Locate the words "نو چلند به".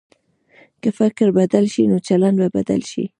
1.91-2.47